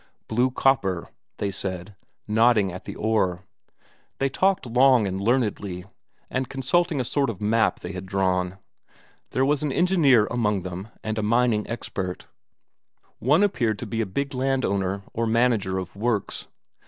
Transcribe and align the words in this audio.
"Blue 0.27 0.49
copper," 0.49 1.09
they 1.37 1.51
said, 1.51 1.93
nodding 2.27 2.71
at 2.73 2.85
the 2.85 2.95
ore. 2.95 3.43
They 4.17 4.29
talked 4.29 4.65
long 4.65 5.05
and 5.05 5.21
learnedly, 5.21 5.85
and 6.27 6.49
consulting 6.49 6.99
a 6.99 7.03
sort 7.05 7.29
of 7.29 7.39
map 7.39 7.81
they 7.81 7.91
had 7.91 8.07
drawn; 8.07 8.57
there 9.29 9.45
was 9.45 9.61
an 9.61 9.71
engineer 9.71 10.25
among 10.31 10.61
them, 10.63 10.87
and 11.03 11.19
a 11.19 11.21
mining 11.21 11.69
expert; 11.69 12.25
one 13.19 13.43
appeared 13.43 13.77
to 13.77 13.85
be 13.85 14.01
a 14.01 14.07
big 14.07 14.33
landowner 14.33 15.03
or 15.13 15.27
manager 15.27 15.77
of 15.77 15.95
works. 15.95 16.47